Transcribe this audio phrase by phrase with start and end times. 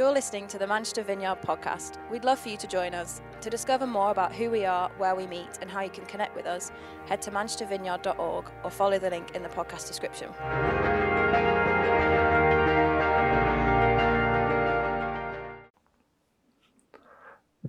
[0.00, 1.98] You're listening to the Manchester Vineyard podcast.
[2.10, 3.20] We'd love for you to join us.
[3.42, 6.34] To discover more about who we are, where we meet, and how you can connect
[6.34, 6.72] with us,
[7.04, 10.30] head to manchestervineyard.org or follow the link in the podcast description.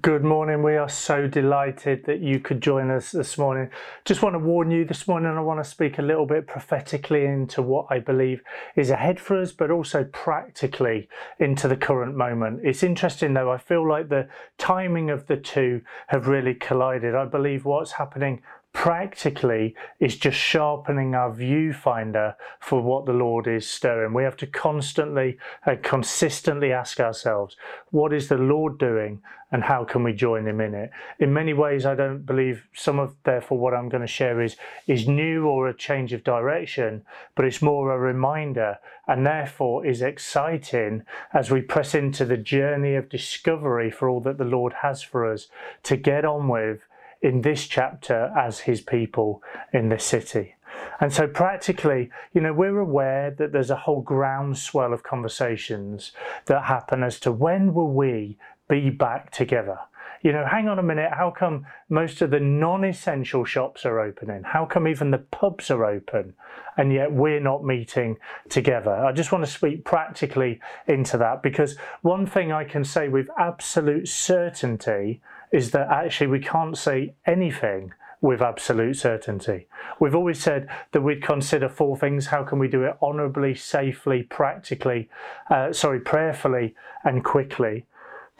[0.01, 0.63] Good morning.
[0.63, 3.69] We are so delighted that you could join us this morning.
[4.05, 7.25] Just want to warn you this morning, I want to speak a little bit prophetically
[7.25, 8.41] into what I believe
[8.75, 12.61] is ahead for us, but also practically into the current moment.
[12.63, 17.13] It's interesting though, I feel like the timing of the two have really collided.
[17.13, 18.41] I believe what's happening
[18.73, 24.13] practically is just sharpening our viewfinder for what the Lord is stirring.
[24.13, 27.57] We have to constantly and consistently ask ourselves,
[27.91, 29.21] what is the Lord doing
[29.51, 30.91] and how can we join him in it?
[31.19, 34.55] In many ways, I don't believe some of therefore what I'm going to share is
[34.87, 37.03] is new or a change of direction,
[37.35, 42.95] but it's more a reminder and therefore is exciting as we press into the journey
[42.95, 45.47] of discovery for all that the Lord has for us
[45.83, 46.87] to get on with
[47.21, 49.41] in this chapter as his people
[49.73, 50.55] in this city.
[50.99, 56.11] And so, practically, you know, we're aware that there's a whole groundswell of conversations
[56.45, 58.37] that happen as to when will we
[58.69, 59.79] be back together?
[60.21, 63.99] You know, hang on a minute, how come most of the non essential shops are
[63.99, 64.43] opening?
[64.43, 66.35] How come even the pubs are open
[66.77, 68.93] and yet we're not meeting together?
[68.93, 73.29] I just want to speak practically into that because one thing I can say with
[73.39, 79.67] absolute certainty is that actually we can't say anything with absolute certainty.
[79.99, 82.27] We've always said that we'd consider four things.
[82.27, 85.09] How can we do it honourably, safely, practically,
[85.49, 87.85] uh, sorry, prayerfully, and quickly?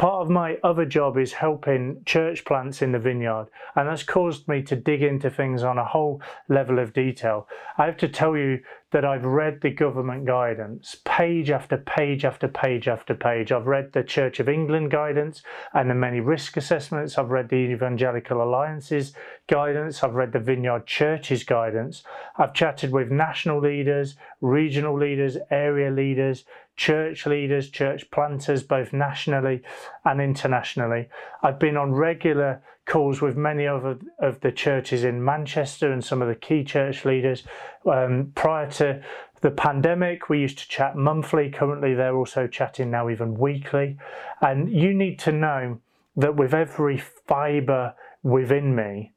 [0.02, 4.48] Part of my other job is helping church plants in the vineyard, and that's caused
[4.48, 7.48] me to dig into things on a whole level of detail.
[7.78, 8.62] I have to tell you
[8.94, 13.52] that I've read the government guidance, page after page after page after page.
[13.52, 17.18] I've read the Church of England guidance and the many risk assessments.
[17.18, 19.14] I've read the Evangelical Alliance's
[19.48, 20.04] guidance.
[20.04, 22.04] I've read the Vineyard Church's guidance.
[22.38, 26.44] I've chatted with national leaders, regional leaders, area leaders,
[26.76, 29.62] church leaders, church planters, both nationally
[30.06, 31.10] and internationally.
[31.44, 36.22] I've been on regular calls with many of, of the churches in Manchester and some
[36.22, 37.44] of the key church leaders.
[37.86, 39.04] Um, prior to
[39.42, 41.50] the pandemic, we used to chat monthly.
[41.50, 43.98] Currently, they're also chatting now even weekly.
[44.42, 45.80] And you need to know
[46.16, 47.94] that with every fibre
[48.24, 49.14] within me,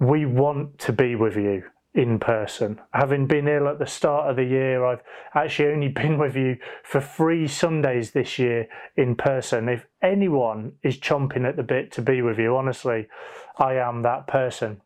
[0.00, 1.64] we want to be with you
[1.94, 2.80] in person.
[2.92, 5.02] Having been ill at the start of the year, I've
[5.34, 9.68] actually only been with you for three Sundays this year in person.
[9.68, 13.06] If anyone is chomping at the bit to be with you, honestly,
[13.58, 14.80] I am that person.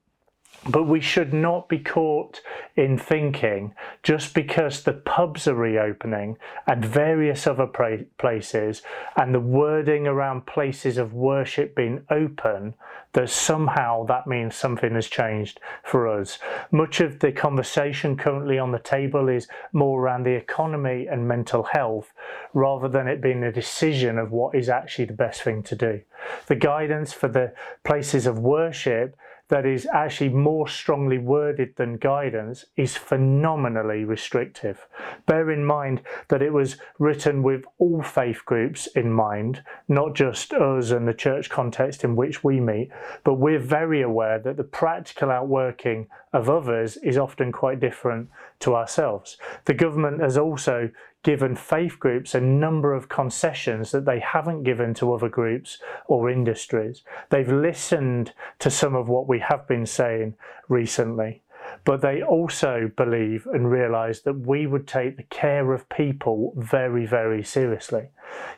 [0.68, 2.42] But we should not be caught
[2.76, 6.36] in thinking just because the pubs are reopening
[6.66, 8.82] and various other places
[9.16, 12.74] and the wording around places of worship being open
[13.12, 16.38] that somehow that means something has changed for us.
[16.70, 21.62] Much of the conversation currently on the table is more around the economy and mental
[21.62, 22.12] health
[22.52, 26.00] rather than it being a decision of what is actually the best thing to do.
[26.46, 27.54] The guidance for the
[27.84, 29.16] places of worship
[29.48, 34.86] that is actually more strongly worded than guidance is phenomenally restrictive.
[35.26, 40.52] Bear in mind that it was written with all faith groups in mind, not just
[40.52, 42.90] us and the church context in which we meet,
[43.24, 48.28] but we're very aware that the practical outworking of others is often quite different
[48.60, 49.38] to ourselves.
[49.64, 50.90] The government has also
[51.22, 56.30] given faith groups a number of concessions that they haven't given to other groups or
[56.30, 57.02] industries.
[57.30, 60.34] They've listened to some of what we have been saying
[60.68, 61.42] recently,
[61.84, 67.04] but they also believe and realize that we would take the care of people very,
[67.04, 68.08] very seriously.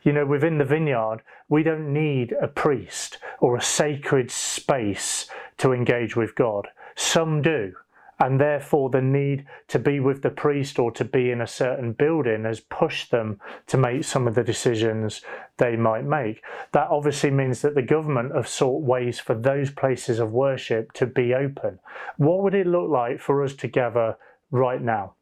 [0.03, 5.29] You know, within the vineyard, we don't need a priest or a sacred space
[5.59, 6.69] to engage with God.
[6.95, 7.75] Some do
[8.21, 11.93] and therefore the need to be with the priest or to be in a certain
[11.93, 15.23] building has pushed them to make some of the decisions
[15.57, 16.43] they might make.
[16.73, 21.07] That obviously means that the government have sought ways for those places of worship to
[21.07, 21.79] be open.
[22.19, 24.17] What would it look like for us to gather
[24.51, 25.15] right now?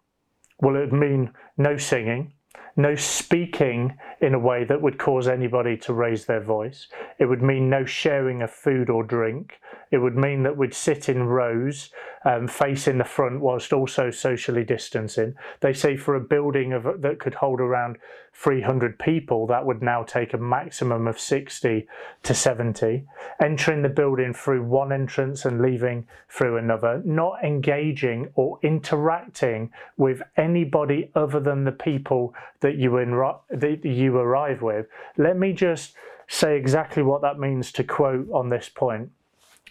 [0.60, 2.32] Well, it would mean no singing,
[2.76, 6.88] no speaking in a way that would cause anybody to raise their voice.
[7.18, 9.60] It would mean no sharing of food or drink.
[9.90, 11.90] It would mean that we'd sit in rows
[12.28, 15.34] um, facing the front whilst also socially distancing.
[15.60, 17.96] They say for a building of that could hold around
[18.34, 21.88] 300 people, that would now take a maximum of 60
[22.22, 23.06] to 70.
[23.40, 30.20] Entering the building through one entrance and leaving through another, not engaging or interacting with
[30.36, 34.86] anybody other than the people that you, that you arrive with.
[35.16, 35.94] Let me just
[36.28, 39.12] say exactly what that means to quote on this point.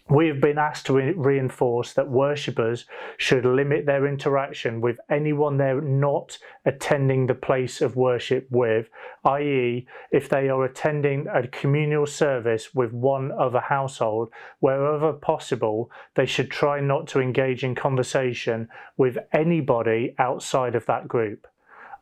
[0.09, 2.85] We have been asked to re- reinforce that worshippers
[3.17, 8.89] should limit their interaction with anyone they're not attending the place of worship with,
[9.25, 16.25] i.e., if they are attending a communal service with one other household, wherever possible, they
[16.25, 21.47] should try not to engage in conversation with anybody outside of that group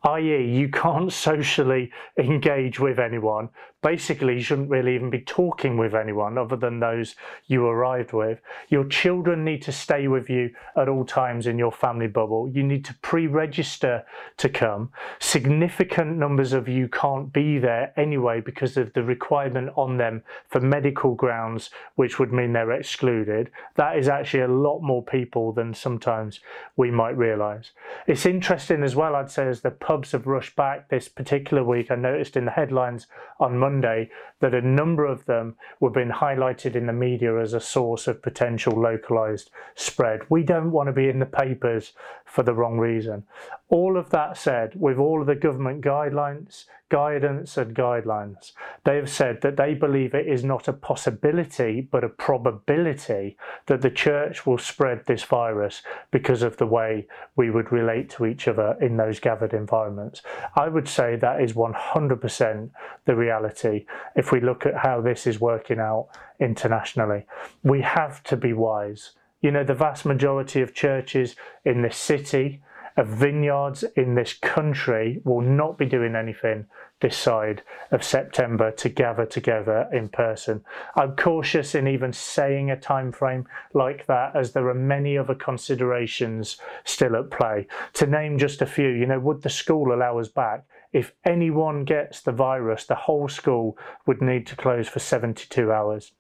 [0.06, 3.50] i.e., you can't socially engage with anyone
[3.86, 7.16] basically you shouldn't really even be talking with anyone other than those
[7.46, 8.42] you arrived with.
[8.68, 12.50] Your children need to stay with you at all times in your family bubble.
[12.50, 14.04] You need to pre register
[14.38, 14.92] to come.
[15.20, 20.60] Significant numbers of you can't be there anyway because of the requirement on them for
[20.60, 23.52] medical grounds, which would mean they're excluded.
[23.76, 26.40] That is actually a lot more people than sometimes
[26.76, 27.70] we might realise.
[28.08, 31.92] It's interesting as well, I'd say, as the pubs have rushed back this particular week.
[31.92, 33.06] I noticed in the headlines
[33.40, 37.54] on Monday Monday that a number of them were being highlighted in the media as
[37.54, 40.22] a source of potential localized spread.
[40.30, 41.94] We don't want to be in the papers
[42.25, 43.24] for the wrong reason.
[43.70, 48.52] All of that said, with all of the government guidelines, guidance, and guidelines,
[48.84, 53.36] they have said that they believe it is not a possibility but a probability
[53.66, 55.82] that the church will spread this virus
[56.12, 60.22] because of the way we would relate to each other in those gathered environments.
[60.56, 62.70] I would say that is 100%
[63.06, 63.86] the reality
[64.16, 66.10] if we look at how this is working out
[66.40, 67.26] internationally.
[67.64, 69.14] We have to be wise.
[69.42, 71.36] You know, the vast majority of churches
[71.66, 72.62] in this city,
[72.97, 76.65] of vineyards in this country will not be doing anything
[77.01, 77.62] this side
[77.92, 80.63] of September to gather together in person.
[80.95, 85.36] I'm cautious in even saying a time frame like that as there are many other
[85.36, 87.68] considerations still at play.
[87.94, 90.63] To name just a few, you know, would the school allow us back?
[90.94, 96.13] If anyone gets the virus, the whole school would need to close for 72 hours.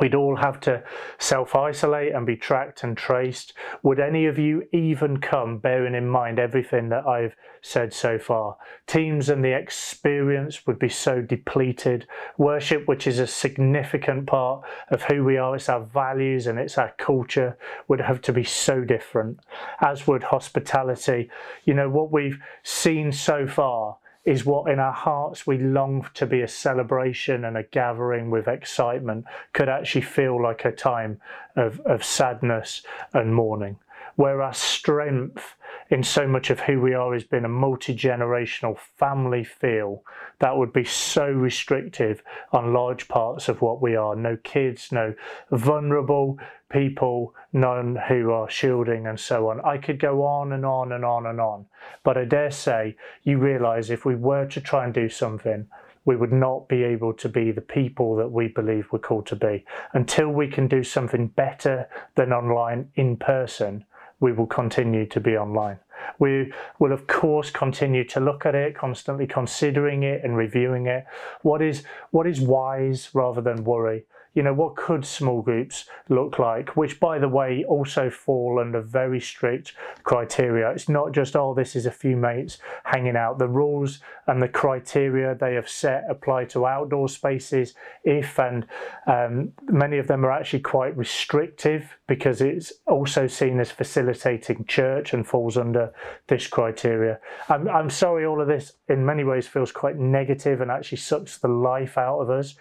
[0.00, 0.82] We'd all have to
[1.18, 3.54] self isolate and be tracked and traced.
[3.82, 8.56] Would any of you even come, bearing in mind everything that I've said so far?
[8.86, 12.06] Teams and the experience would be so depleted.
[12.36, 16.76] Worship, which is a significant part of who we are, it's our values and it's
[16.76, 17.56] our culture,
[17.88, 19.40] would have to be so different,
[19.80, 21.30] as would hospitality.
[21.64, 23.96] You know, what we've seen so far
[24.26, 28.48] is what in our hearts we long to be a celebration and a gathering with
[28.48, 31.20] excitement could actually feel like a time
[31.54, 32.82] of, of sadness
[33.14, 33.78] and mourning.
[34.16, 35.54] Where our strength
[35.90, 40.02] in so much of who we are has been a multi generational family feel
[40.40, 44.16] that would be so restrictive on large parts of what we are.
[44.16, 45.14] No kids, no
[45.50, 46.38] vulnerable
[46.70, 49.60] people, known who are shielding, and so on.
[49.60, 51.66] I could go on and on and on and on.
[52.02, 55.68] But I dare say you realize if we were to try and do something,
[56.04, 59.36] we would not be able to be the people that we believe we're called to
[59.36, 59.64] be.
[59.92, 63.84] Until we can do something better than online in person,
[64.20, 65.78] we will continue to be online.
[66.18, 71.04] We will, of course, continue to look at it, constantly considering it and reviewing it.
[71.42, 74.04] What is, what is wise rather than worry?
[74.36, 76.76] You know, what could small groups look like?
[76.76, 79.72] Which, by the way, also fall under very strict
[80.02, 80.70] criteria.
[80.70, 83.38] It's not just, oh, this is a few mates hanging out.
[83.38, 88.66] The rules and the criteria they have set apply to outdoor spaces if, and
[89.06, 95.14] um, many of them are actually quite restrictive because it's also seen as facilitating church
[95.14, 95.94] and falls under
[96.26, 97.18] this criteria.
[97.48, 101.38] I'm, I'm sorry, all of this in many ways feels quite negative and actually sucks
[101.38, 102.54] the life out of us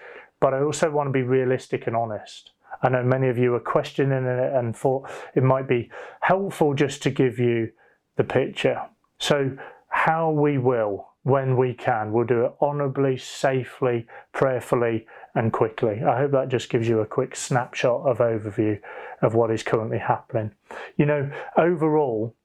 [0.46, 2.52] but I also want to be realistic and honest.
[2.84, 5.90] I know many of you are questioning it and thought it might be
[6.22, 7.72] helpful just to give you
[8.16, 8.80] the picture.
[9.18, 16.04] So, how we will, when we can, we'll do it honorably, safely, prayerfully, and quickly.
[16.04, 18.80] I hope that just gives you a quick snapshot of overview
[19.24, 20.52] of what is currently happening.
[20.96, 22.36] You know, overall,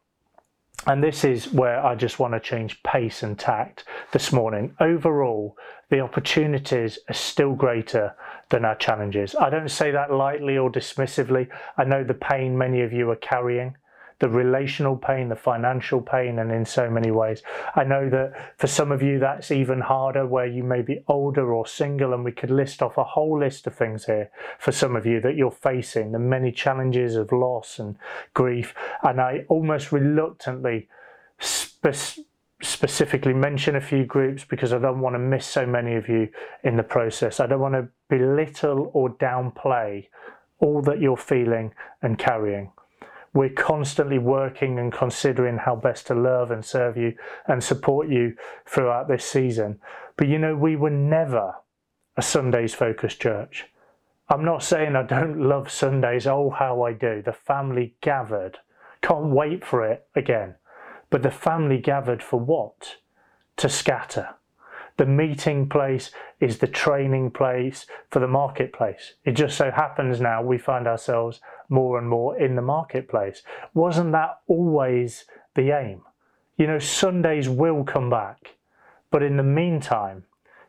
[0.86, 4.74] and this is where I just want to change pace and tact this morning.
[4.80, 5.56] Overall,
[5.90, 8.14] the opportunities are still greater
[8.48, 9.34] than our challenges.
[9.34, 11.48] I don't say that lightly or dismissively.
[11.76, 13.76] I know the pain many of you are carrying.
[14.20, 17.42] The relational pain, the financial pain, and in so many ways.
[17.74, 21.52] I know that for some of you that's even harder where you may be older
[21.52, 24.94] or single, and we could list off a whole list of things here for some
[24.94, 27.96] of you that you're facing, the many challenges of loss and
[28.34, 28.74] grief.
[29.02, 30.88] And I almost reluctantly
[31.38, 32.20] spe-
[32.62, 36.28] specifically mention a few groups because I don't want to miss so many of you
[36.62, 37.40] in the process.
[37.40, 40.08] I don't want to belittle or downplay
[40.58, 41.72] all that you're feeling
[42.02, 42.70] and carrying.
[43.32, 47.14] We're constantly working and considering how best to love and serve you
[47.46, 48.34] and support you
[48.66, 49.78] throughout this season.
[50.16, 51.54] But you know, we were never
[52.16, 53.66] a Sundays focused church.
[54.28, 57.22] I'm not saying I don't love Sundays, oh, how I do.
[57.22, 58.58] The family gathered.
[59.02, 60.56] Can't wait for it again.
[61.08, 62.96] But the family gathered for what?
[63.58, 64.34] To scatter.
[64.96, 66.10] The meeting place
[66.40, 69.14] is the training place for the marketplace.
[69.24, 73.42] It just so happens now we find ourselves more and more in the marketplace.
[73.72, 75.24] Wasn't that always
[75.54, 76.02] the aim?
[76.56, 78.56] You know, Sundays will come back.
[79.10, 80.24] But in the meantime,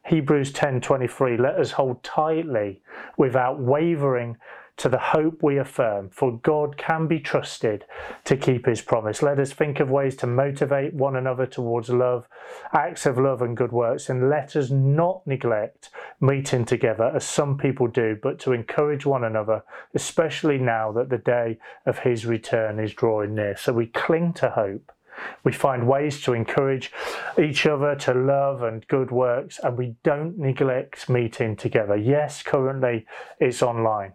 [0.06, 2.82] Hebrews 10:23 let us hold tightly
[3.18, 4.38] without wavering
[4.82, 7.86] to the hope we affirm, for God can be trusted
[8.24, 9.22] to keep his promise.
[9.22, 12.28] Let us think of ways to motivate one another towards love,
[12.74, 17.60] acts of love and good works, and let us not neglect meeting together as some
[17.60, 22.80] people do, but to encourage one another, especially now that the day of his return
[22.80, 23.56] is drawing near.
[23.56, 24.92] So we cling to hope.
[25.44, 26.92] We find ways to encourage
[27.38, 31.96] each other to love and good works, and we don't neglect meeting together.
[31.96, 33.06] Yes, currently
[33.40, 34.14] it's online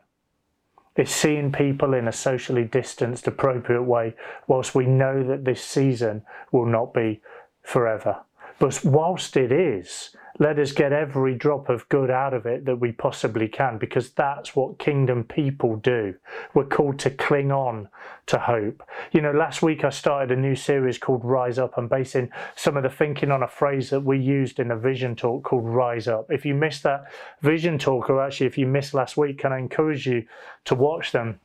[0.96, 4.14] is seeing people in a socially distanced, appropriate way,
[4.46, 6.22] whilst we know that this season
[6.52, 7.20] will not be
[7.62, 8.25] forever.
[8.58, 12.76] But whilst it is, let us get every drop of good out of it that
[12.76, 16.14] we possibly can, because that's what kingdom people do.
[16.52, 17.88] We're called to cling on
[18.26, 18.82] to hope.
[19.12, 21.72] You know, last week I started a new series called Rise Up.
[21.76, 25.16] I'm basing some of the thinking on a phrase that we used in a vision
[25.16, 26.26] talk called Rise Up.
[26.30, 27.04] If you missed that
[27.40, 30.26] vision talk, or actually if you missed last week, can I encourage you
[30.66, 31.40] to watch them?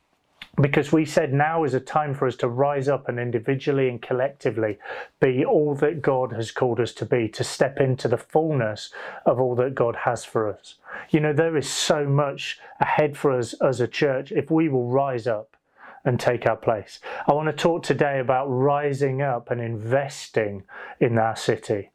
[0.60, 4.02] Because we said now is a time for us to rise up and individually and
[4.02, 4.78] collectively
[5.18, 8.90] be all that God has called us to be, to step into the fullness
[9.24, 10.74] of all that God has for us.
[11.08, 14.88] You know, there is so much ahead for us as a church if we will
[14.88, 15.56] rise up
[16.04, 17.00] and take our place.
[17.26, 20.64] I want to talk today about rising up and investing
[21.00, 21.90] in our city.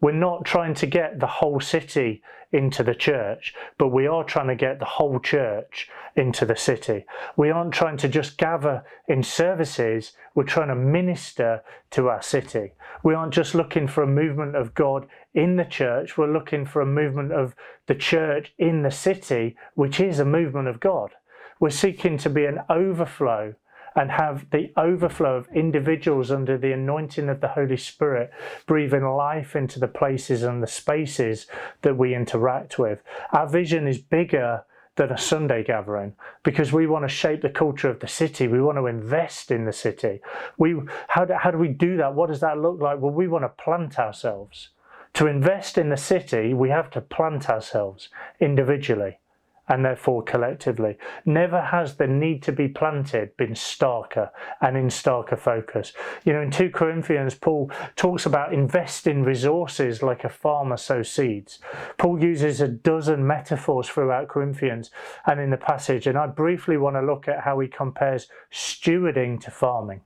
[0.00, 2.22] We're not trying to get the whole city
[2.52, 7.04] into the church, but we are trying to get the whole church into the city.
[7.36, 12.72] We aren't trying to just gather in services, we're trying to minister to our city.
[13.02, 16.80] We aren't just looking for a movement of God in the church, we're looking for
[16.80, 17.54] a movement of
[17.86, 21.12] the church in the city, which is a movement of God.
[21.58, 23.54] We're seeking to be an overflow
[23.96, 28.30] and have the overflow of individuals under the anointing of the Holy Spirit,
[28.66, 31.46] breathing life into the places and the spaces
[31.80, 33.02] that we interact with.
[33.32, 34.64] Our vision is bigger
[34.96, 38.48] than a Sunday gathering because we want to shape the culture of the city.
[38.48, 40.20] We want to invest in the city.
[40.58, 40.76] We,
[41.08, 42.14] how, do, how do we do that?
[42.14, 43.00] What does that look like?
[43.00, 44.70] Well, we want to plant ourselves.
[45.14, 48.10] To invest in the city, we have to plant ourselves
[48.40, 49.18] individually
[49.68, 50.96] and therefore collectively.
[51.24, 54.30] Never has the need to be planted been starker
[54.60, 55.92] and in starker focus.
[56.24, 61.58] You know, in 2 Corinthians, Paul talks about investing resources like a farmer sows seeds.
[61.98, 64.90] Paul uses a dozen metaphors throughout Corinthians
[65.26, 69.40] and in the passage, and I briefly want to look at how he compares stewarding
[69.40, 70.02] to farming.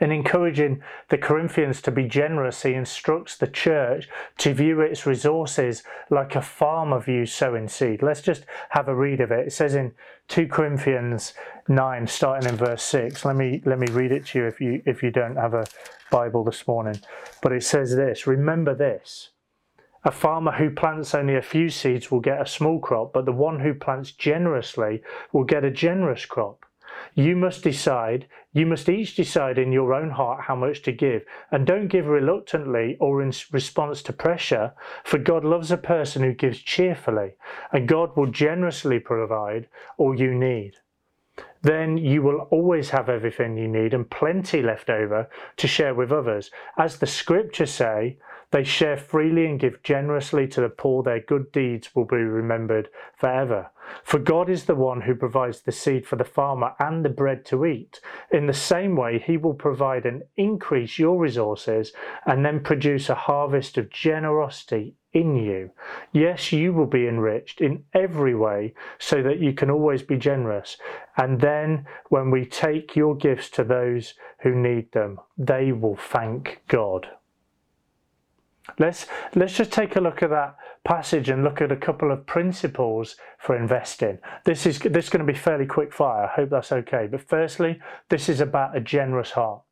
[0.00, 5.82] In encouraging the Corinthians to be generous, he instructs the church to view its resources
[6.08, 8.02] like a farmer views sowing seed.
[8.02, 9.48] Let's just have a read of it.
[9.48, 9.92] It says in
[10.28, 11.34] 2 Corinthians
[11.68, 13.24] 9, starting in verse 6.
[13.24, 15.66] Let me let me read it to you if you if you don't have a
[16.10, 17.00] Bible this morning.
[17.42, 19.30] But it says this, remember this.
[20.04, 23.32] A farmer who plants only a few seeds will get a small crop, but the
[23.32, 25.02] one who plants generously
[25.32, 26.64] will get a generous crop.
[27.18, 31.24] You must decide, you must each decide in your own heart how much to give.
[31.50, 36.34] And don't give reluctantly or in response to pressure, for God loves a person who
[36.34, 37.32] gives cheerfully,
[37.72, 40.74] and God will generously provide all you need.
[41.62, 46.12] Then you will always have everything you need and plenty left over to share with
[46.12, 46.50] others.
[46.76, 48.18] As the scriptures say,
[48.56, 51.02] they share freely and give generously to the poor.
[51.02, 53.70] Their good deeds will be remembered forever.
[54.02, 57.44] For God is the one who provides the seed for the farmer and the bread
[57.46, 58.00] to eat.
[58.32, 61.92] In the same way, He will provide and increase your resources
[62.24, 65.72] and then produce a harvest of generosity in you.
[66.12, 70.78] Yes, you will be enriched in every way so that you can always be generous.
[71.18, 76.62] And then when we take your gifts to those who need them, they will thank
[76.68, 77.08] God.
[78.78, 82.26] Let's let's just take a look at that passage and look at a couple of
[82.26, 84.18] principles for investing.
[84.44, 86.24] This is this is going to be fairly quick fire.
[86.24, 87.08] I hope that's okay.
[87.10, 89.62] But firstly, this is about a generous heart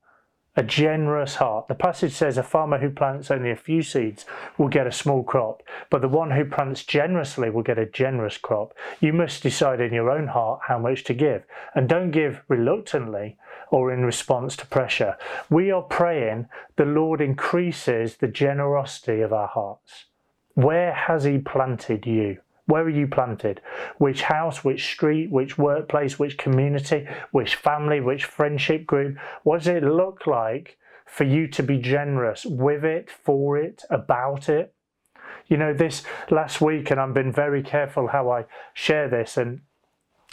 [0.57, 1.67] a generous heart.
[1.69, 4.25] The passage says a farmer who plants only a few seeds
[4.57, 8.37] will get a small crop, but the one who plants generously will get a generous
[8.37, 8.73] crop.
[9.01, 13.37] You must decide in your own heart how much to give, and don't give reluctantly
[13.75, 15.17] or in response to pressure.
[15.51, 20.05] We are praying the Lord increases the generosity of our hearts.
[20.55, 22.39] Where has He planted you?
[22.67, 23.61] Where are you planted?
[23.99, 29.19] Which house, which street, which workplace, which community, which family, which friendship group?
[29.43, 34.49] What does it look like for you to be generous with it, for it, about
[34.49, 34.73] it?
[35.49, 39.63] You know, this last week, and I've been very careful how I share this, and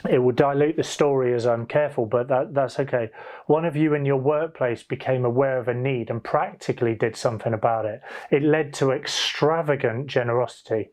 [0.10, 3.10] it will dilute the story as I'm careful, but that, that's okay.
[3.46, 7.54] One of you in your workplace became aware of a need and practically did something
[7.54, 8.02] about it.
[8.32, 10.90] It led to extravagant generosity.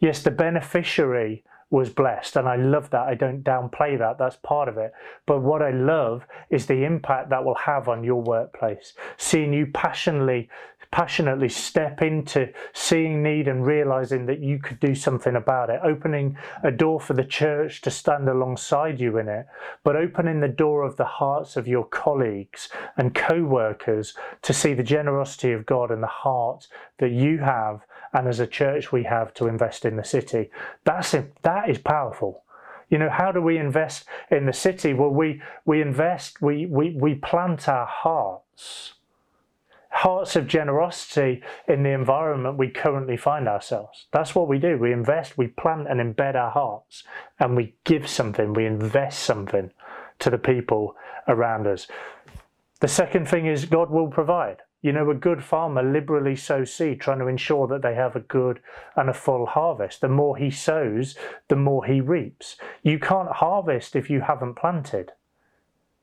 [0.00, 3.06] Yes, the beneficiary was blessed, and I love that.
[3.06, 4.92] I don't downplay that, that's part of it.
[5.26, 8.94] But what I love is the impact that will have on your workplace.
[9.18, 10.48] Seeing you passionately
[10.90, 16.36] passionately step into seeing need and realizing that you could do something about it, opening
[16.62, 19.46] a door for the church to stand alongside you in it,
[19.84, 24.74] but opening the door of the hearts of your colleagues and co workers to see
[24.74, 26.66] the generosity of God and the heart
[26.98, 27.80] that you have
[28.12, 30.50] and as a church we have to invest in the city.
[30.84, 32.42] That's that is powerful.
[32.88, 34.94] You know, how do we invest in the city?
[34.94, 38.94] Well, we we invest, we we, we plant our hearts,
[39.90, 44.06] hearts of generosity in the environment we currently find ourselves.
[44.12, 44.76] That's what we do.
[44.78, 47.04] We invest, we plant and embed our hearts,
[47.38, 49.72] and we give something, we invest something
[50.18, 50.94] to the people
[51.26, 51.86] around us.
[52.80, 54.58] The second thing is God will provide.
[54.80, 58.20] You know, a good farmer liberally sows seed, trying to ensure that they have a
[58.20, 58.60] good
[58.94, 60.00] and a full harvest.
[60.00, 61.16] The more he sows,
[61.48, 62.56] the more he reaps.
[62.84, 65.12] You can't harvest if you haven't planted.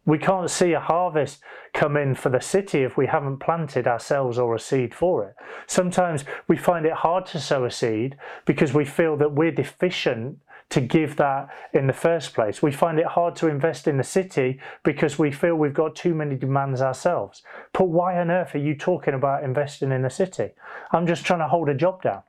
[0.06, 1.42] We can't see a harvest
[1.74, 5.36] come in for the city if we haven't planted ourselves or a seed for it.
[5.68, 10.38] Sometimes we find it hard to sow a seed because we feel that we're deficient
[10.70, 12.62] to give that in the first place.
[12.62, 16.16] We find it hard to invest in the city because we feel we've got too
[16.16, 17.44] many demands ourselves.
[17.72, 20.50] But why on earth are you talking about investing in the city?
[20.92, 22.24] I'm just trying to hold a job down.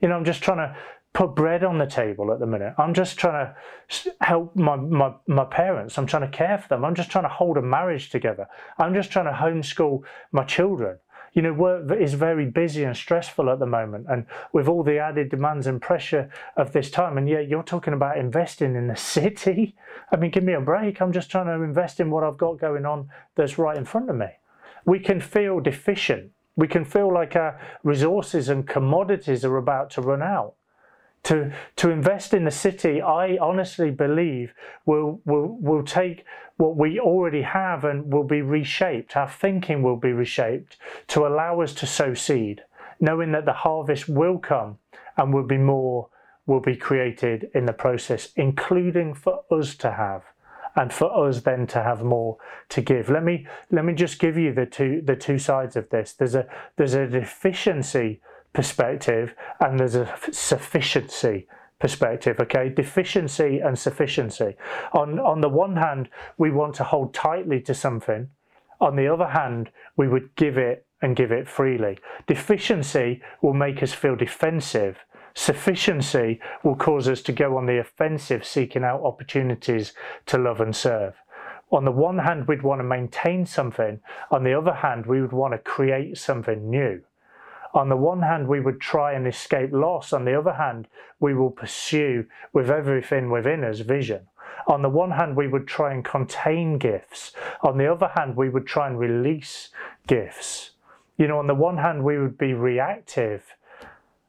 [0.00, 0.76] You know, I'm just trying to
[1.18, 2.72] put bread on the table at the minute.
[2.78, 5.98] I'm just trying to help my, my, my parents.
[5.98, 6.84] I'm trying to care for them.
[6.84, 8.46] I'm just trying to hold a marriage together.
[8.78, 10.98] I'm just trying to homeschool my children
[11.34, 14.98] you know, work is very busy and stressful at the moment, and with all the
[14.98, 18.96] added demands and pressure of this time, and yet you're talking about investing in the
[19.14, 19.76] city.
[20.10, 21.02] I mean, give me a break.
[21.02, 24.08] I'm just trying to invest in what I've got going on that's right in front
[24.08, 24.28] of me.
[24.86, 26.32] We can feel deficient.
[26.56, 30.54] We can feel like our resources and commodities are about to run out.
[31.24, 34.54] To, to invest in the city, I honestly believe
[34.86, 36.24] will, will, will take
[36.56, 39.16] what we already have and will be reshaped.
[39.16, 40.76] Our thinking will be reshaped
[41.08, 42.62] to allow us to sow seed,
[42.98, 44.78] knowing that the harvest will come
[45.16, 46.08] and will be more
[46.48, 50.24] will be created in the process, including for us to have
[50.74, 52.38] and for us then to have more
[52.70, 53.10] to give.
[53.10, 56.12] Let me let me just give you the two the two sides of this.
[56.14, 58.20] There's a there's a deficiency
[58.52, 61.46] perspective and there's a sufficiency
[61.78, 62.68] perspective okay?
[62.68, 64.56] Deficiency and sufficiency.
[64.92, 68.28] On on the one hand we want to hold tightly to something.
[68.80, 71.98] On the other hand we would give it and give it freely.
[72.26, 74.98] Deficiency will make us feel defensive.
[75.34, 79.92] Sufficiency will cause us to go on the offensive seeking out opportunities
[80.26, 81.14] to love and serve.
[81.70, 84.00] On the one hand we'd want to maintain something.
[84.32, 87.02] On the other hand we would want to create something new
[87.78, 90.12] on the one hand, we would try and escape loss.
[90.12, 90.88] On the other hand,
[91.20, 94.26] we will pursue with everything within us vision.
[94.66, 97.32] On the one hand, we would try and contain gifts.
[97.62, 99.68] On the other hand, we would try and release
[100.08, 100.72] gifts.
[101.18, 103.54] You know, on the one hand, we would be reactive.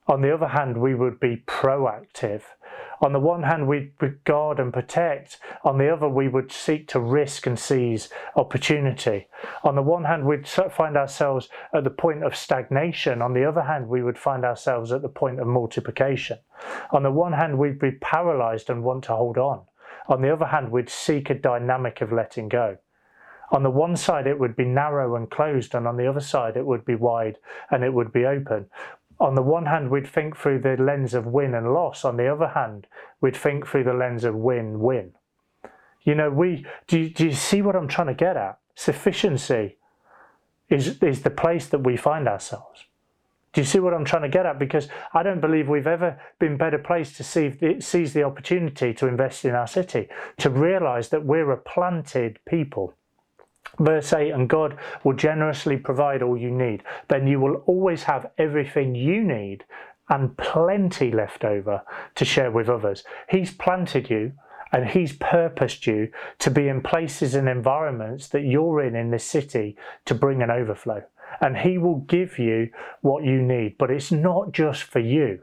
[0.06, 2.44] On the other hand, we would be proactive.
[3.02, 3.94] On the one hand, we'd
[4.26, 5.40] guard and protect.
[5.64, 9.28] On the other, we would seek to risk and seize opportunity.
[9.64, 13.22] On the one hand, we'd find ourselves at the point of stagnation.
[13.22, 16.40] On the other hand, we would find ourselves at the point of multiplication.
[16.92, 19.62] On the one hand, we'd be paralyzed and want to hold on.
[20.10, 22.78] On the other hand, we'd seek a dynamic of letting go.
[23.52, 26.56] On the one side, it would be narrow and closed, and on the other side,
[26.56, 27.38] it would be wide
[27.72, 28.68] and it would be open
[29.20, 32.06] on the one hand, we'd think through the lens of win and loss.
[32.06, 32.88] On the other hand,
[33.20, 35.14] we'd think through the lens of win win.
[36.04, 38.60] You know, we do you, do you see what I'm trying to get at?
[38.76, 39.78] Sufficiency
[40.70, 42.86] is, is the place that we find ourselves.
[43.52, 44.60] Do you see what I'm trying to get at?
[44.60, 49.08] Because I don't believe we've ever been better placed to see seize the opportunity to
[49.08, 52.94] invest in our city, to realize that we're a planted people.
[53.78, 56.84] Verse 8, and God will generously provide all you need.
[57.08, 59.66] Then you will always have everything you need
[60.10, 61.84] and plenty left over
[62.16, 63.04] to share with others.
[63.30, 64.34] He's planted you
[64.72, 69.24] and He's purposed you to be in places and environments that you're in in this
[69.24, 71.04] city to bring an overflow.
[71.42, 72.70] And He will give you
[73.02, 75.42] what you need, but it's not just for you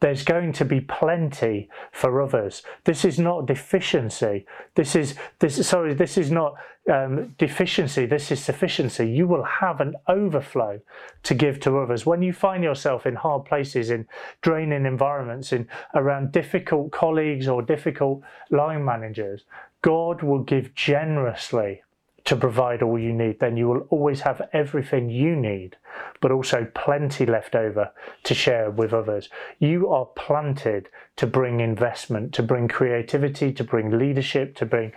[0.00, 2.62] there's going to be plenty for others.
[2.84, 4.46] This is not deficiency.
[4.74, 5.66] This is this.
[5.66, 6.54] Sorry, this is not
[6.92, 8.04] um, deficiency.
[8.04, 9.08] This is sufficiency.
[9.08, 10.80] You will have an overflow
[11.22, 14.06] to give to others when you find yourself in hard places, in
[14.42, 19.44] draining environments, in around difficult colleagues or difficult line managers.
[19.80, 21.82] God will give generously
[22.26, 25.76] to provide all you need, then you will always have everything you need,
[26.20, 27.92] but also plenty left over
[28.24, 29.28] to share with others.
[29.60, 34.92] You are planted to bring investment, to bring creativity, to bring leadership, to bring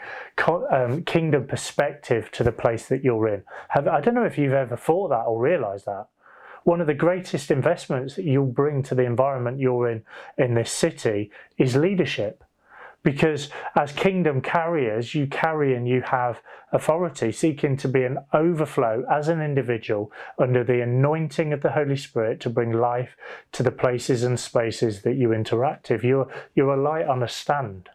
[0.72, 3.44] um, kingdom perspective to the place that you're in.
[3.70, 6.08] Have, I don't know if you've ever thought that or realized that.
[6.64, 10.04] One of the greatest investments that you'll bring to the environment you're in
[10.38, 12.44] in this city is leadership
[13.04, 19.04] because as kingdom carriers, you carry and you have authority, seeking to be an overflow
[19.12, 23.16] as an individual under the anointing of the Holy Spirit to bring life
[23.54, 26.04] to the places and spaces that you interact with.
[26.04, 27.90] You're, you're a light on a stand.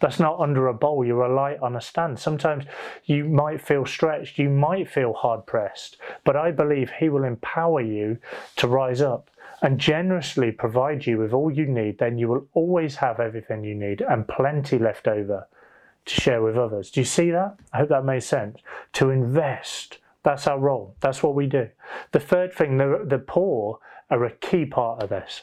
[0.00, 2.18] That's not under a bowl, you're a light on a stand.
[2.18, 2.64] Sometimes
[3.04, 7.80] you might feel stretched, you might feel hard pressed, but I believe He will empower
[7.80, 8.18] you
[8.56, 9.30] to rise up
[9.62, 13.74] and generously provide you with all you need, then you will always have everything you
[13.74, 15.48] need and plenty left over
[16.04, 16.90] to share with others.
[16.90, 17.56] Do you see that?
[17.72, 18.58] I hope that made sense.
[18.94, 20.96] To invest, that's our role.
[21.00, 21.68] That's what we do.
[22.12, 23.78] The third thing, the, the poor
[24.10, 25.42] are a key part of this.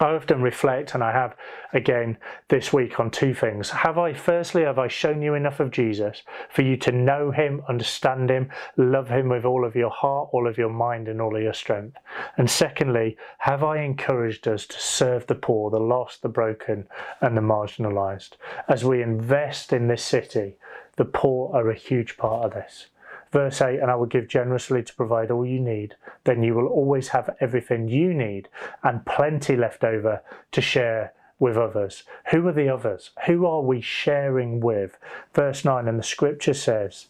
[0.00, 1.36] I often reflect, and I have
[1.74, 2.16] again
[2.48, 3.68] this week on two things.
[3.68, 7.62] Have I, firstly, have I shown you enough of Jesus for you to know him,
[7.68, 11.36] understand him, love him with all of your heart, all of your mind, and all
[11.36, 11.98] of your strength?
[12.38, 16.88] And secondly, have I encouraged us to serve the poor, the lost, the broken,
[17.20, 18.32] and the marginalized?
[18.68, 20.56] As we invest in this city,
[20.96, 22.86] the poor are a huge part of this.
[23.32, 25.96] Verse 8, and I will give generously to provide all you need.
[26.24, 28.48] Then you will always have everything you need
[28.82, 32.04] and plenty left over to share with others.
[32.30, 33.10] Who are the others?
[33.26, 34.98] Who are we sharing with?
[35.34, 37.06] Verse 9, and the scripture says,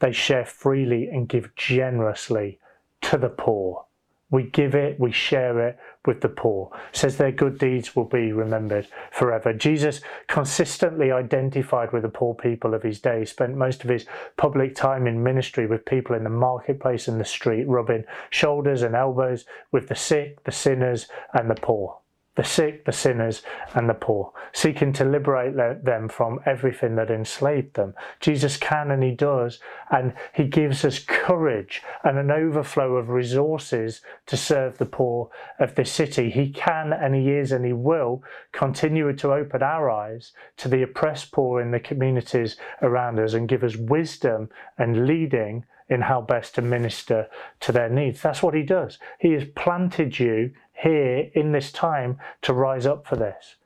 [0.00, 2.58] they share freely and give generously
[3.02, 3.84] to the poor.
[4.30, 5.78] We give it, we share it
[6.08, 6.70] with the poor.
[6.90, 9.52] Says their good deeds will be remembered forever.
[9.52, 14.06] Jesus consistently identified with the poor people of his day, spent most of his
[14.38, 18.94] public time in ministry with people in the marketplace and the street, rubbing shoulders and
[18.94, 21.98] elbows with the sick, the sinners, and the poor
[22.38, 23.42] the sick, the sinners,
[23.74, 27.92] and the poor, seeking to liberate them from everything that enslaved them.
[28.20, 29.58] Jesus can and He does,
[29.90, 35.74] and He gives us courage and an overflow of resources to serve the poor of
[35.74, 36.30] this city.
[36.30, 38.22] He can and He is and He will
[38.52, 43.48] continue to open our eyes to the oppressed poor in the communities around us and
[43.48, 44.48] give us wisdom
[44.78, 47.28] and leading in how best to minister
[47.60, 48.20] to their needs.
[48.20, 48.98] That's what he does.
[49.18, 53.56] He has planted you here in this time to rise up for this.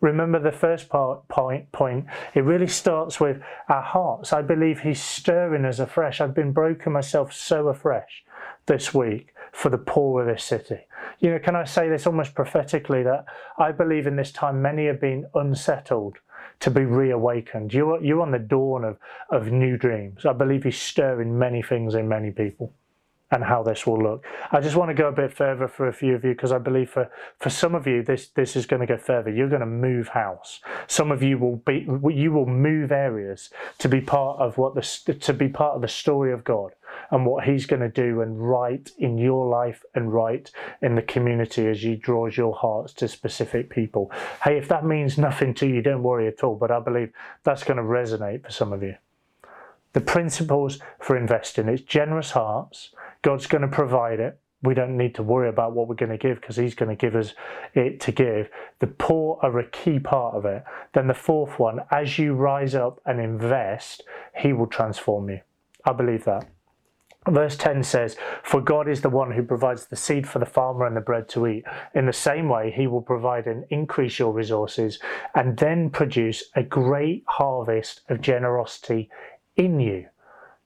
[0.00, 4.32] Remember the first part, point, point, it really starts with our hearts.
[4.32, 6.20] I believe he's stirring us afresh.
[6.20, 8.24] I've been broken myself so afresh
[8.66, 10.78] this week for the poor of this city.
[11.18, 13.26] You know, can I say this almost prophetically that
[13.58, 16.18] I believe in this time many have been unsettled
[16.60, 17.74] to be reawakened.
[17.74, 18.96] You're, you're on the dawn of,
[19.30, 20.24] of new dreams.
[20.24, 22.72] I believe he's stirring many things in many people
[23.30, 24.24] and how this will look.
[24.50, 26.58] I just want to go a bit further for a few of you because I
[26.58, 29.30] believe for, for some of you this this is going to go further.
[29.30, 30.60] You're going to move house.
[30.88, 34.82] Some of you will be you will move areas to be part of what the
[35.20, 36.72] to be part of the story of God
[37.10, 40.50] and what He's going to do and write in your life and write
[40.82, 44.10] in the community as He draws your hearts to specific people.
[44.42, 46.56] Hey, if that means nothing to you, don't worry at all.
[46.56, 47.12] But I believe
[47.44, 48.96] that's going to resonate for some of you.
[49.92, 52.90] The principles for investing it's generous hearts
[53.22, 54.38] God's going to provide it.
[54.62, 56.96] We don't need to worry about what we're going to give because He's going to
[56.96, 57.34] give us
[57.74, 58.50] it to give.
[58.80, 60.64] The poor are a key part of it.
[60.92, 64.02] Then the fourth one, as you rise up and invest,
[64.36, 65.40] He will transform you.
[65.84, 66.46] I believe that.
[67.28, 70.86] Verse 10 says, For God is the one who provides the seed for the farmer
[70.86, 71.64] and the bread to eat.
[71.94, 74.98] In the same way, he will provide and increase your resources
[75.34, 79.10] and then produce a great harvest of generosity
[79.56, 80.06] in you.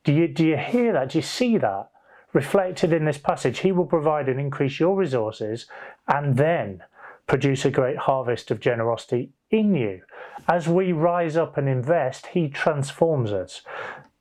[0.04, 1.10] Do you, do you hear that?
[1.10, 1.88] Do you see that?
[2.34, 5.66] Reflected in this passage, he will provide and increase your resources
[6.08, 6.82] and then
[7.28, 10.02] produce a great harvest of generosity in you.
[10.48, 13.62] As we rise up and invest, he transforms us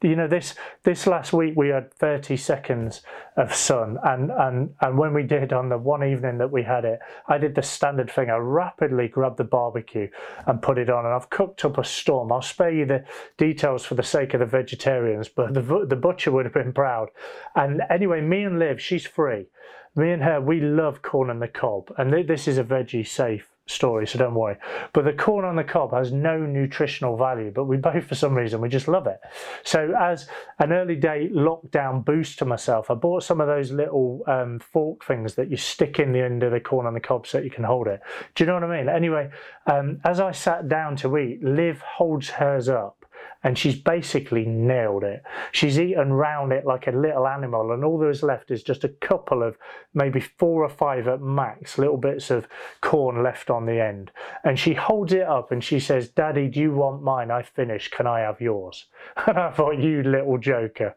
[0.03, 3.01] you know this this last week we had 30 seconds
[3.37, 6.83] of sun and and and when we did on the one evening that we had
[6.83, 8.29] it i did the standard thing.
[8.29, 10.09] I rapidly grabbed the barbecue
[10.45, 12.31] and put it on and i've cooked up a storm.
[12.31, 13.05] I'll spare you the
[13.37, 17.09] details for the sake of the vegetarians but the the butcher would have been proud.
[17.55, 19.47] And anyway me and liv she's free.
[19.95, 23.52] Me and her we love corn on the cob and this is a veggie safe
[23.65, 24.58] story, so don't worry.
[24.93, 28.36] But the corn on the cob has no nutritional value, but we both, for some
[28.36, 29.19] reason, we just love it.
[29.63, 30.28] So, as
[30.60, 35.06] an early day lockdown boost to myself, I bought some of those little um, fork
[35.06, 37.49] things that you stick in the end of the corn on the cob so you
[37.49, 38.02] can hold it.
[38.36, 38.89] Do you know what I mean?
[38.89, 39.30] Anyway,
[39.67, 43.02] um, as I sat down to eat, Liv holds hers up
[43.43, 45.21] and she's basically nailed it.
[45.51, 48.84] She's eaten round it like a little animal, and all there is left is just
[48.84, 49.58] a couple of
[49.93, 52.47] maybe four or five at max little bits of
[52.82, 54.12] corn left on the end.
[54.43, 57.32] And she holds it up and she says, Daddy, do you want mine?
[57.32, 57.91] I finished.
[57.91, 58.86] Can I have yours?
[59.27, 60.95] And I thought, You little joker.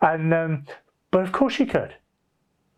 [0.00, 0.64] And, um,
[1.10, 1.94] but of course she could.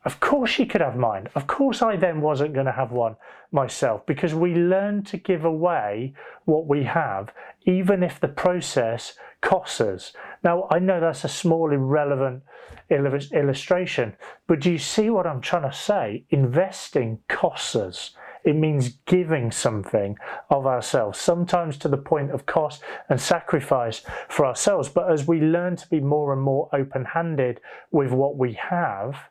[0.04, 1.28] Of course she could have mine.
[1.34, 3.16] Of course I then wasn't going to have one
[3.52, 6.14] myself because we learn to give away
[6.46, 7.34] what we have,
[7.64, 10.12] even if the process costs us.
[10.42, 12.42] Now, I know that's a small, irrelevant
[12.90, 16.24] illustration, but do you see what I'm trying to say?
[16.30, 18.12] Investing costs us.
[18.42, 20.16] It means giving something
[20.48, 24.88] of ourselves, sometimes to the point of cost and sacrifice for ourselves.
[24.88, 27.60] But as we learn to be more and more open handed
[27.90, 29.28] with what we have,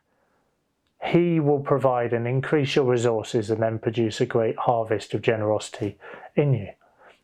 [1.02, 5.98] he will provide and increase your resources and then produce a great harvest of generosity
[6.36, 6.68] in you.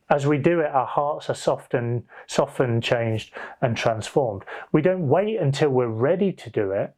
[0.09, 4.43] As we do it, our hearts are softened, softened, changed, and transformed.
[4.71, 6.95] We don't wait until we're ready to do it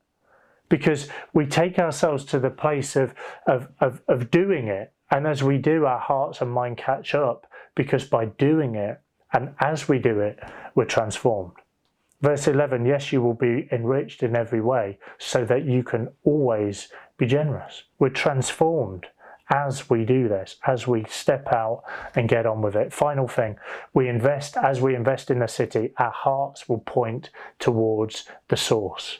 [0.69, 3.15] because we take ourselves to the place of,
[3.47, 4.93] of, of, of doing it.
[5.09, 9.01] And as we do, our hearts and mind catch up because by doing it
[9.33, 10.39] and as we do it,
[10.75, 11.53] we're transformed.
[12.21, 16.89] Verse 11 Yes, you will be enriched in every way so that you can always
[17.17, 17.83] be generous.
[17.97, 19.07] We're transformed
[19.49, 21.83] as we do this, as we step out
[22.15, 22.93] and get on with it.
[22.93, 23.57] Final thing,
[23.93, 29.19] we invest, as we invest in the city, our hearts will point towards the source.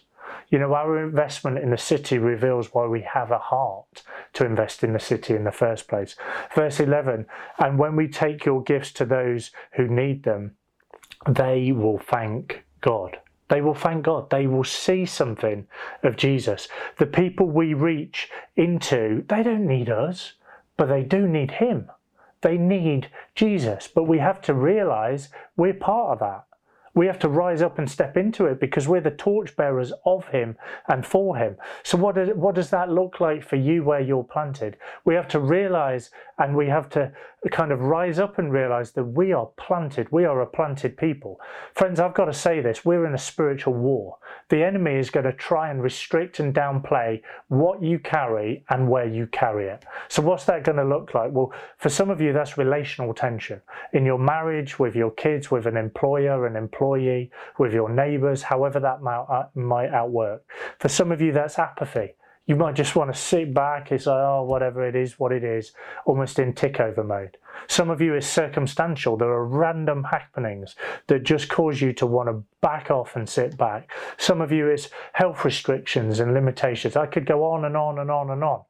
[0.50, 4.84] You know, our investment in the city reveals why we have a heart to invest
[4.84, 6.16] in the city in the first place.
[6.56, 7.26] Verse 11,
[7.58, 10.56] and when we take your gifts to those who need them,
[11.28, 13.20] they will thank God.
[13.50, 14.30] They will thank God.
[14.30, 15.68] They will see something
[16.04, 16.68] of Jesus.
[16.98, 20.34] The people we reach into, they don't need us,
[20.78, 21.90] but they do need Him.
[22.42, 23.88] They need Jesus.
[23.88, 26.46] But we have to realize we're part of that.
[26.96, 30.58] We have to rise up and step into it because we're the torchbearers of Him
[30.88, 31.56] and for Him.
[31.84, 34.78] So, what does, what does that look like for you where you're planted?
[35.06, 37.12] We have to realize and we have to
[37.52, 40.12] kind of rise up and realize that we are planted.
[40.12, 41.40] We are a planted people.
[41.74, 44.18] Friends, I've got to say this we're in a spiritual war.
[44.50, 49.08] The enemy is going to try and restrict and downplay what you carry and where
[49.08, 49.86] you carry it.
[50.10, 51.32] So, what's that going to look like?
[51.32, 53.62] Well, for some of you, that's relational tension
[53.94, 58.80] in your marriage, with your kids, with an employer, an employee, with your neighbors, however
[58.82, 60.44] that might, uh, outwork.
[60.80, 62.16] For some of you, that's apathy.
[62.50, 65.44] You might just want to sit back and say, oh, whatever it is, what it
[65.44, 65.72] is,
[66.08, 67.38] almost in tick over mode.
[67.68, 69.18] Some of you is circumstantial.
[69.18, 73.56] There are random happenings that just cause you to want to back off and sit
[73.56, 73.92] back.
[74.18, 76.96] Some of you is health restrictions and limitations.
[76.96, 78.64] I could go on and on and on and on.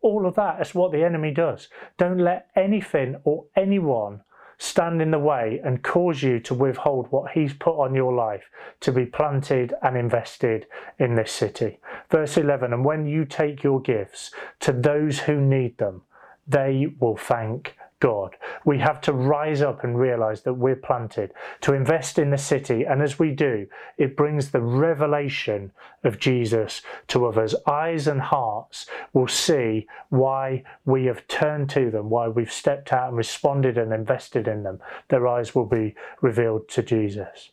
[0.00, 1.66] All of that is what the enemy does.
[1.98, 4.20] Don't let anything or anyone
[4.58, 8.44] stand in the way and cause you to withhold what He's put on your life
[8.80, 10.66] to be planted and invested
[10.98, 11.80] in this city.
[12.10, 16.02] Verse 11 And when you take your gifts to those who need them,
[16.46, 18.36] they will thank God.
[18.66, 22.84] We have to rise up and realize that we're planted to invest in the city.
[22.84, 27.54] And as we do, it brings the revelation of Jesus to others.
[27.66, 33.08] Eyes and hearts will see why we have turned to them, why we've stepped out
[33.08, 34.80] and responded and invested in them.
[35.08, 37.52] Their eyes will be revealed to Jesus.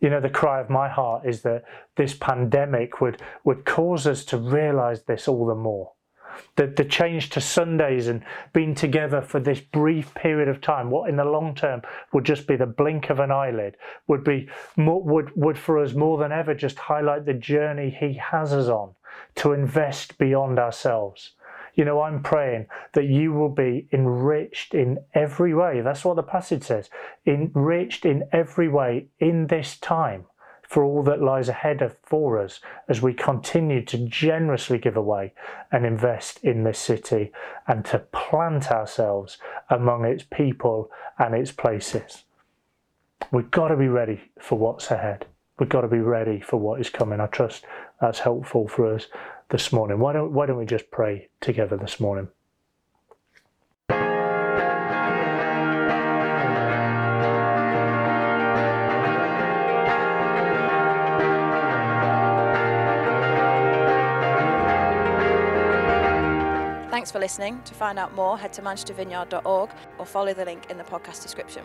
[0.00, 1.64] You know, the cry of my heart is that
[1.96, 5.92] this pandemic would, would cause us to realize this all the more
[6.56, 11.08] The, the change to Sundays and being together for this brief period of time, what
[11.08, 15.02] in the long term would just be the blink of an eyelid, would be more,
[15.02, 18.94] would would for us more than ever just highlight the journey He has us on
[19.36, 21.32] to invest beyond ourselves.
[21.74, 25.80] You know, I'm praying that you will be enriched in every way.
[25.80, 26.88] That's what the passage says.
[27.26, 30.26] Enriched in every way in this time
[30.74, 32.58] for all that lies ahead of for us
[32.88, 35.32] as we continue to generously give away
[35.70, 37.30] and invest in this city
[37.68, 39.38] and to plant ourselves
[39.70, 42.24] among its people and its places.
[43.30, 45.26] We've got to be ready for what's ahead.
[45.60, 47.20] We've got to be ready for what is coming.
[47.20, 47.64] I trust
[48.00, 49.06] that's helpful for us
[49.50, 50.00] this morning.
[50.00, 52.26] Why don't, why don't we just pray together this morning?
[67.04, 67.60] Thanks for listening.
[67.66, 71.62] To find out more, head to manchestervineyard.org or follow the link in the podcast description.